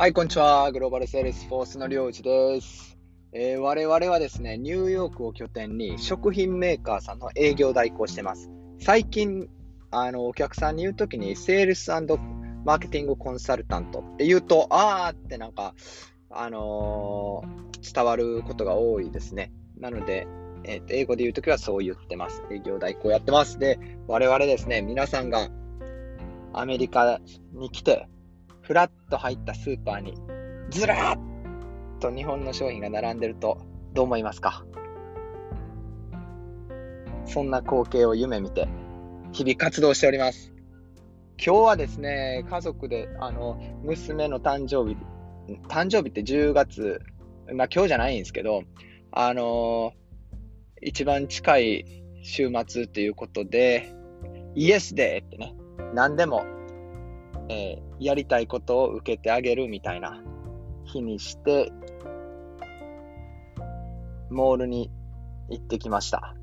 [0.00, 0.72] はい、こんにちは。
[0.72, 2.96] グローバルセールスフォースのりょうじです、
[3.34, 8.50] えー、我々はですね、ニューヨークを拠点に食品メーカーさんの営業代行してます。
[8.78, 9.50] 最近、
[9.90, 15.74] あの、お客さんに言うときに、セールスマーケティングコンサルタントって言うと、あーってなんか、
[16.30, 19.52] あのー、伝わることが多いですね。
[19.78, 20.26] なので、
[20.64, 22.42] えー、と英語で言うときはそう言ってます。
[22.50, 23.58] 営業代行やってます。
[23.58, 25.50] で、我々ですね、皆さんが
[26.54, 27.20] アメリカ
[27.52, 28.08] に来て、
[28.70, 30.14] ふらっと入ったスーパーに
[30.70, 31.18] ずらっ
[31.98, 33.58] と日本の商品が並んでると
[33.94, 34.64] どう思いますか？
[37.26, 38.68] そんな光景を夢見て
[39.32, 40.52] 日々活動しております。
[41.44, 44.96] 今日はですね、家族であの娘の誕生日、
[45.66, 47.00] 誕生日って10月、
[47.52, 48.62] まあ今日じゃないんですけど、
[49.10, 49.94] あの
[50.80, 51.84] 一番近い
[52.22, 53.92] 週末ということで、
[54.54, 55.56] イエスデーってね、
[55.92, 56.44] 何でも
[57.50, 60.22] えー、やりたいことを受けてあげるみたいな
[60.84, 61.72] 日にして、
[64.30, 64.88] モールに
[65.48, 66.36] 行ってきました。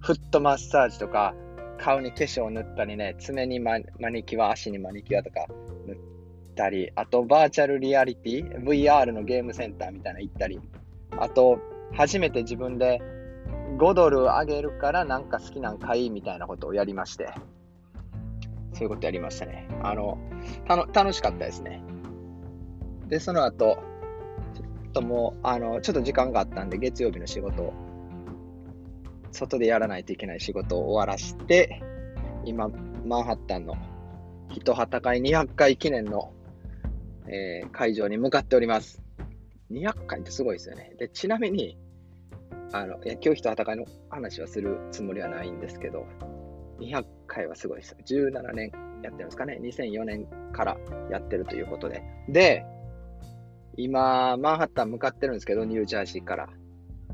[0.00, 1.32] フットマッサージとか、
[1.78, 5.46] 顔に化粧を塗ったりね、爪にマニキュア、足にマニキュアとか
[5.86, 5.96] 塗っ
[6.56, 10.60] たり、あとバーチャルリアリティ、VR のゲームセンターみたいな行ったり、
[11.20, 11.60] あと、
[11.92, 13.00] 初めて自分で
[13.78, 17.28] 5ドルあげるからなんか好きなん買いみたいなことをやりまして、
[18.76, 19.66] そういうことやりましたね。
[19.82, 20.18] あの、
[20.68, 21.82] たの楽しかったですね。
[23.08, 23.78] で、その後、
[24.54, 27.72] ちょっともう、あの、ちょっと時間があったんで、月曜日の仕事を、
[29.32, 31.82] 外でやらないといけない仕事を終わらして、
[32.44, 32.68] 今、
[33.06, 33.76] マンハッタンの
[34.50, 36.32] 人旗会200回記念の、
[37.26, 39.02] えー、会場に向かっております。
[39.70, 40.92] 200回ってすごいですよね。
[40.98, 41.78] で、ちなみに、
[42.72, 46.06] あの、いや、今日人旗会の話はするつもりはないんですけど、
[46.78, 47.96] 200回はすごいです。
[48.06, 48.70] 17年
[49.02, 49.58] やってるんですかね。
[49.62, 50.76] 2004年から
[51.10, 52.02] やってるということで。
[52.28, 52.64] で、
[53.76, 56.48] 今、マンハッタン向かってるんですけど、ニュージャージーから。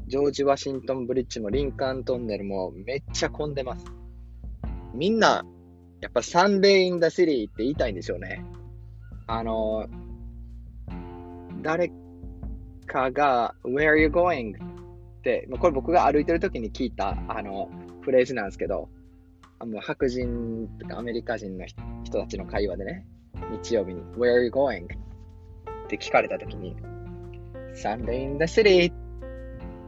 [0.07, 3.87] ジョージ・ワシントン・ブリッジもリンカーントンネルもめっちゃ混んでます。
[4.95, 5.45] みんな、
[6.01, 8.45] やっぱ Sunday in da city って言いたいんでしょうね。
[9.27, 9.87] あの、
[11.63, 11.91] 誰
[12.87, 14.57] かが、Where are you going?
[14.57, 17.71] って、これ僕が歩いてる時に聞いたあの
[18.03, 18.89] フレーズなんですけど、
[19.63, 21.65] あの白人とかアメリカ人の
[22.03, 23.07] 人たちの会話でね、
[23.63, 24.87] 日曜日に Where are you going?
[24.87, 24.89] っ
[25.87, 26.77] て聞かれたときに
[27.77, 28.93] Sunday in the city っ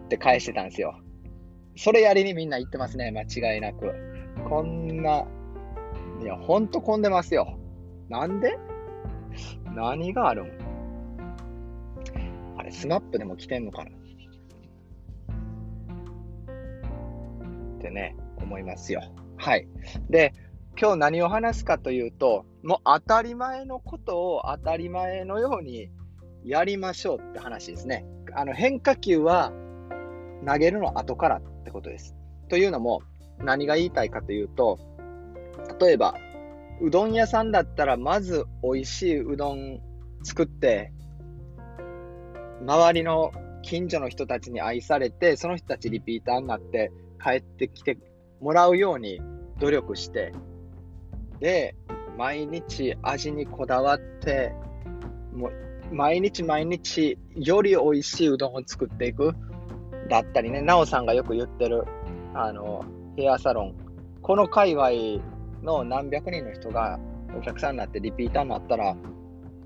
[0.09, 0.97] て返してたんですよ。
[1.75, 3.93] それやりにみんな言ってますね、間違いなく。
[4.49, 5.27] こんな、
[6.23, 7.59] いや、ほんと混んでますよ。
[8.09, 8.57] なんで？
[9.75, 10.53] 何があるん？
[12.59, 13.91] あれ、スマップでも来てんのかな？
[13.91, 13.95] っ
[17.81, 19.03] てね、思いますよ。
[19.45, 19.69] はい。
[20.09, 20.33] で、
[20.81, 25.91] 今日何を話すかというと、もう当たり前のことを当たり前のように
[26.47, 28.07] やりましょうって話ですね。
[28.35, 29.53] あの変化球は
[30.47, 32.17] 投げるの後からってことです。
[32.49, 33.03] というのも、
[33.37, 34.79] 何が言いたいかというと、
[35.79, 36.15] 例えば、
[36.81, 39.79] うどん屋さんだったら、まず美味しいうどん
[40.23, 40.91] 作って、
[42.63, 43.31] 周りの
[43.61, 46.91] 近所の人たちに愛されて、その人たちリピーターになって
[47.23, 47.99] 帰ってきて
[48.41, 49.21] もらうように
[49.59, 50.33] 努力して、
[51.41, 51.75] で、
[52.17, 54.53] 毎日味にこだわって、
[55.33, 55.53] もう
[55.95, 59.35] 毎日毎日より美味しいうどんを作っていく。
[60.09, 61.85] だったりね、なおさんがよく言ってる、
[62.35, 62.85] あの、
[63.17, 63.75] ヘアサロン。
[64.23, 64.91] この界隈
[65.63, 66.99] の何百人の人が
[67.37, 68.97] お客さんになってリピーターになったら、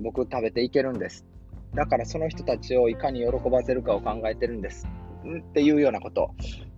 [0.01, 1.27] 僕食べていけるんです。
[1.75, 4.87] だからその人たちをいかに喜ばせるかを考えてるんです。
[5.27, 6.31] っていうようなことを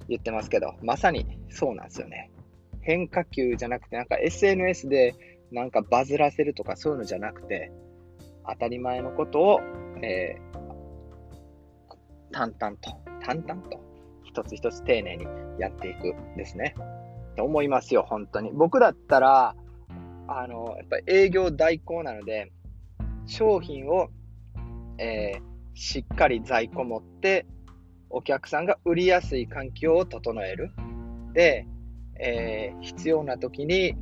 [0.08, 2.30] 言ってますけど、まさにそうなんですよね。
[2.82, 5.14] 変化球じゃなくて、なんか SNS で
[5.52, 7.72] なんかバズらせるとかそういうのじゃなくて、
[8.46, 9.60] 当たり前のことを、
[10.02, 12.90] えー、淡々と、
[13.24, 13.80] 淡々と、
[14.24, 15.26] 一つ一つ丁寧に
[15.58, 16.74] やっていくですね。
[17.36, 18.50] と思いますよ、本当に。
[18.52, 19.56] 僕だったら、
[20.28, 22.52] あの、やっぱり営業代行なので、
[23.26, 24.08] 商品を、
[24.98, 25.40] えー、
[25.74, 27.46] しっかり在庫持って、
[28.08, 30.70] お客さんが売りやすい環境を整える。
[31.32, 31.66] で、
[32.22, 33.96] えー、必要な時に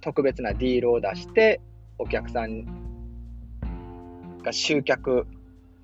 [0.00, 1.60] 特別なディールを出して、
[1.98, 2.64] お客さん
[4.42, 5.26] が集客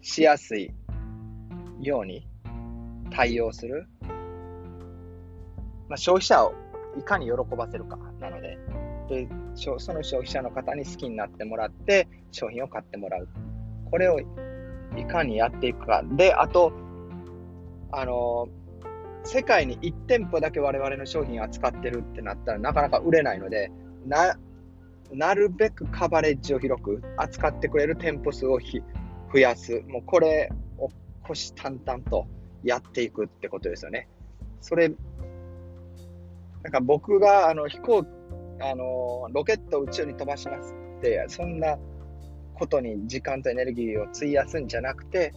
[0.03, 0.71] しやすい
[1.81, 2.27] ように
[3.11, 3.89] 対応する。
[5.89, 6.53] まあ、消費者を
[6.99, 8.59] いかに喜ばせるかなので
[9.11, 13.29] で、その消費者の方に好きになってもらって、商品を買ってもらう。
[13.91, 14.21] これを
[14.97, 16.03] いかにやっていくか。
[16.13, 16.73] で、あと、
[17.91, 18.49] あの
[19.25, 23.71] 世界に1店舗だけ我々の商品扱ってるってなったらなかなか売れないので、
[24.07, 24.39] な
[25.13, 28.59] なるべくカバレッジを広く、扱ってくれる店舗数を
[29.33, 29.83] 増やす。
[29.89, 30.89] もうこれを
[31.23, 32.27] 虎視眈々と
[32.63, 34.09] やっていくってことですよね。
[34.61, 34.89] それ、
[36.63, 38.07] なんか僕があの飛行、
[38.61, 41.79] あの、ロケットを宇宙に飛ばしますって、そんな
[42.55, 45.33] ことに時間とエネルギーを費やすんじゃなくて、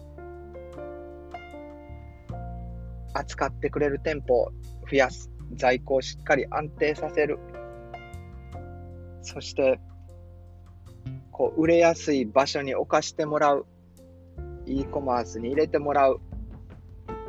[3.14, 4.52] 扱ってくれる店舗を
[4.90, 5.30] 増やす。
[5.56, 7.38] 在庫をしっかり安定させる。
[9.22, 9.80] そして、
[11.30, 13.66] こう、売れやすい場所に置かしてもらう。
[14.66, 16.20] e コマースに入れてもらう。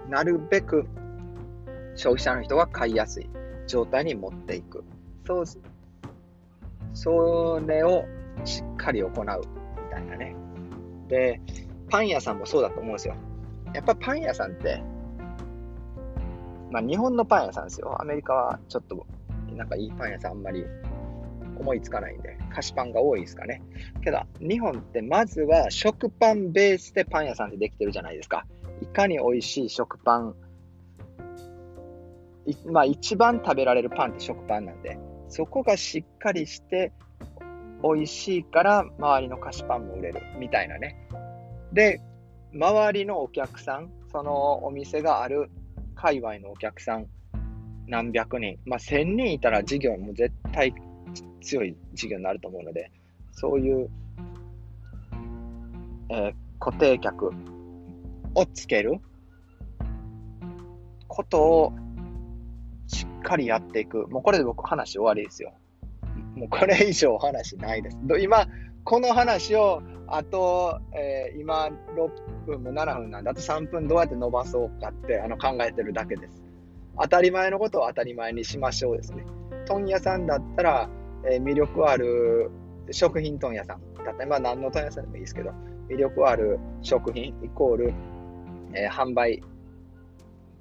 [0.09, 0.85] なるべく
[1.95, 3.29] 消費者の人が買いやすい
[3.67, 4.83] 状態に持っていく。
[5.25, 5.45] そう、
[6.93, 8.05] それを
[8.43, 9.23] しっかり行うみ
[9.89, 10.35] たいなね。
[11.07, 11.41] で、
[11.89, 13.15] パン屋さんもそうだと思うんですよ。
[13.73, 14.83] やっぱパン屋さんって、
[16.71, 17.99] まあ日本のパン屋さんですよ。
[18.01, 19.05] アメリカはちょっと
[19.53, 20.65] なんかいいパン屋さんあんまり
[21.57, 23.61] 思いつかないんで、菓子パンが多いですかね。
[24.03, 28.45] けど、日本ってまずは食パンベースでパン屋さんってできてるじゃないですか。
[28.81, 30.35] いかに美味しい食パン、
[32.67, 36.91] まあ一番食べられるパンって食パンなんで、そこがしっかりして
[37.83, 41.07] 美味しいから周りの菓子パンも売れるみたいなね。
[41.71, 42.01] で、
[42.53, 45.49] 周りのお客さん、そのお店がある
[46.05, 47.07] 界隈のお客さん、
[47.87, 50.71] 何百人、まあ1000人いたら事業も絶対
[51.41, 52.91] 強い事業になると思うので、
[53.31, 53.89] そういう、
[56.09, 57.31] えー、固定客
[58.35, 58.99] をつける
[61.07, 61.73] ことを
[62.85, 64.07] しっかりやっていく。
[64.07, 65.55] もうこれで僕話終わりですよ。
[66.35, 67.97] もうこれ以上話ないです。
[68.21, 68.45] 今、
[68.85, 76.43] この話をあと、えー、今6分も7分なんで、あと3分どうやって伸ばそうかってあの考えてるだけです。
[77.01, 79.25] 当たり前のことを当たり前にしましょうですね。
[79.67, 80.89] 問屋さんだったら、
[81.27, 82.51] えー、魅力ある
[82.91, 85.49] 食品問屋さんだったら、まあ何の問屋さんでもいいですけど、
[85.89, 87.93] 魅力ある食品イコール、
[88.73, 89.41] えー、販売、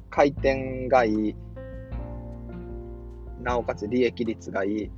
[0.09, 1.37] 回転がいい、
[3.43, 4.91] なおかつ利益率がいい、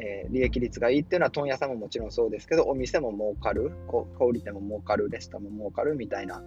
[0.00, 6.42] えー、利益率がいいっていうのは問屋さんももちろんそうですけど、お店も儲かる、小売店も儲かる、レストランも儲かるみたいな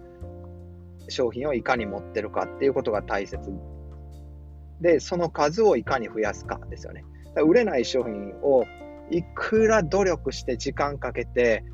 [1.08, 3.38] 商品をいかに持ってるかっていうことが大切
[4.80, 7.04] で、その数をいかに増やすかですよね。
[7.36, 8.64] 売れない商品を
[9.10, 11.64] いくら努力して時間かけて、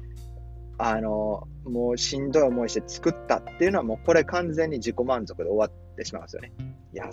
[0.78, 6.52] あの、もうしんどい思いして作ったっていうのはもうこれ完全に自己満足で終わってしまうんですよね。
[6.92, 7.10] いや、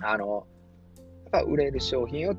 [0.00, 0.46] あの、
[0.96, 2.34] やっぱ売れる商品を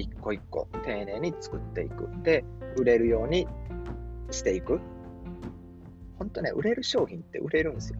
[0.00, 2.08] 一個一個丁寧に作っていく。
[2.22, 2.44] で、
[2.76, 3.46] 売れるように
[4.30, 4.80] していく。
[6.18, 7.98] 本当ね、売れる商品って売れるんですよ。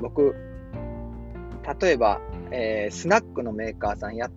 [0.00, 0.34] 僕、
[1.80, 4.28] 例えば、えー、スナックのメーカーさんや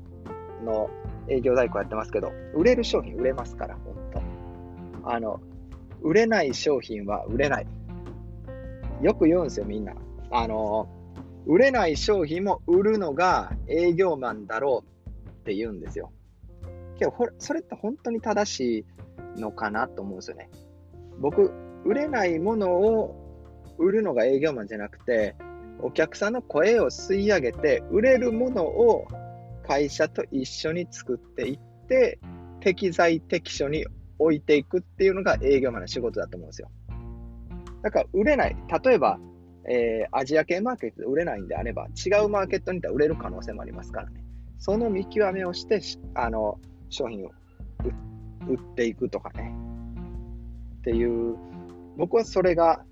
[0.64, 0.90] の
[1.28, 3.96] 営業代行やってますけど、売れる商品売れますから、本
[5.04, 5.10] 当。
[5.12, 5.40] あの、
[6.02, 7.68] 売れない商品は売れない。
[9.02, 9.94] よく言うんですよ、みんな。
[10.32, 10.88] あの、
[11.46, 16.12] 売れない商品も売るのが営業マンだろうって言うんですよ。
[16.96, 18.86] けど、それって本当に正し
[19.38, 20.50] いのかなと思うんですよね。
[21.20, 21.52] 僕、
[21.86, 23.16] 売れないものを
[23.78, 25.36] 売るのが営業マンじゃなくて、
[25.80, 29.06] お客さんの声を吸い上げて、売れるものを
[29.68, 32.20] 会社と一緒に作っていって、
[32.62, 33.86] 適材適所に
[34.18, 36.70] 置いていくっていうのが営業マンの仕事だと思うんですよ。
[37.84, 38.56] だから売れない。
[38.84, 39.20] 例えば、
[39.68, 44.24] えー、アジア系マーケットで売れないんであれば、違うマーケットに行ったら売れる可能性もありますからね。
[44.58, 45.82] その見極めをして、
[46.16, 46.60] あの、
[46.96, 47.32] 商品を
[48.48, 49.54] 売っていくとかね。
[50.80, 51.36] っていう、
[51.98, 52.84] 僕はそれが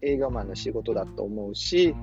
[0.00, 1.94] 営業マンの仕事だと思うし、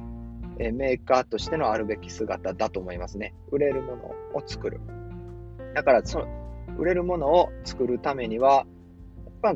[0.60, 3.34] えメーカーとしてのあるべき姿だと思いますね。
[3.52, 4.80] 売れるものを作る。
[5.74, 6.28] だからその、
[6.78, 8.66] 売れるものを作るためには、
[9.44, 9.56] やっ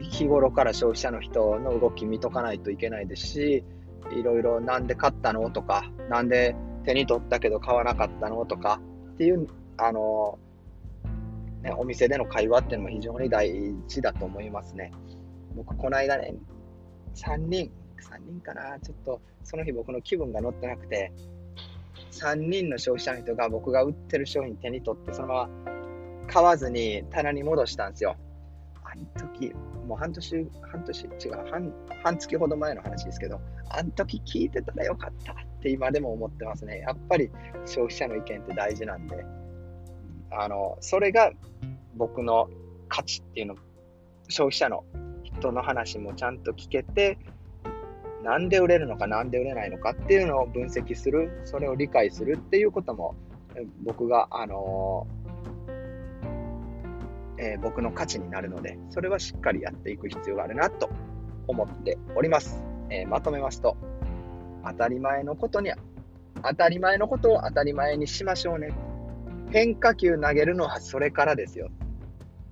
[0.00, 3.64] 日頃から消費者の人の動き見とかないといけないですし、
[4.10, 8.80] いろいろなんで買ったのとか、なんで手に取ったけど買わなかったのとか
[9.12, 10.38] っていう、あの、
[11.62, 13.52] ね、お店での会話っていうのも非常に大
[13.86, 14.92] 事だと思いますね。
[15.54, 16.34] 僕、この間ね、
[17.14, 21.12] 3人、3人かな、ちょっとその日僕の気分が乗ってなくて、
[22.10, 25.72] 3人の消費者の人が僕が売ってる商品手に取って、そのまま
[26.26, 28.16] 買わずに棚に戻したんですよ。
[28.84, 29.52] あの時、
[29.86, 31.10] もう半年、半年、違う、
[31.50, 33.40] 半半月ほど前の話ですけど、
[33.70, 36.80] あの時聞いてたらよかったて今でも思ってますね。
[36.80, 37.30] やっぱり
[37.64, 39.24] 消費者の意見って大事なんで、
[40.30, 41.30] あの、それが
[41.96, 42.48] 僕の
[42.88, 43.56] 価値っていうの、
[44.28, 44.84] 消費者の
[45.22, 47.18] 人の話もちゃんと聞けて、
[48.22, 53.14] なんで売れるのか、なんで売れないのかっていうのを分析する、それを理解するっていうことも
[53.82, 55.06] 僕が、あの
[57.38, 60.88] えー、僕の価値になるので、それはしっかりやっていく必要があるなと
[61.48, 62.62] 思っております。
[62.90, 63.76] えー、まとめますと、
[64.64, 65.72] 当たり前のことに、
[66.42, 68.72] 当たり前のことを当たり前にしましょうね。
[69.50, 71.68] 変化球投げるのはそれからですよ。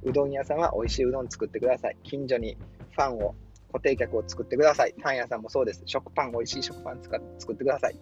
[0.03, 1.97] うどん屋さんは美味しいうどん作ってください。
[2.03, 2.57] 近所に
[2.93, 3.35] ファンを、
[3.73, 4.95] 固定客を作ってください。
[5.01, 5.83] パン屋さんもそうです。
[5.87, 7.17] 食パン、美味しい食パン作
[7.53, 7.97] ってください。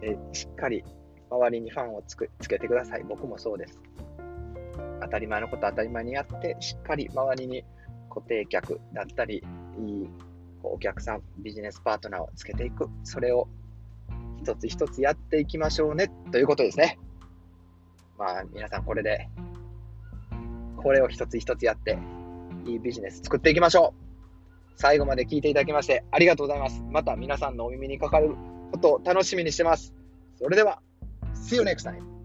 [0.00, 0.84] でしっかり
[1.30, 3.04] 周りにファンをつくつけてください。
[3.04, 3.80] 僕もそうです。
[5.00, 7.64] 当たり前のこと当たり前にやって、しっかり周りに
[8.08, 9.42] 固定客だったり、
[9.78, 10.08] いい
[10.72, 12.88] お客さん、ビジネスパートナーをつけていく。
[13.04, 13.48] それを
[14.38, 16.98] 一つ一つやっていきましょうね、ということですね。
[18.18, 19.28] まあ、皆さんこれで、
[20.76, 21.98] これを一つ一つやって、
[22.64, 24.06] いいビジネス作っていきましょう。
[24.76, 26.82] 最後まで聞いていただきましてありがとうございます。
[26.90, 28.34] また皆さんのお耳にかかる
[28.72, 29.94] ことを楽しみにしてます。
[30.38, 30.80] それでは、
[31.34, 32.15] See you next time!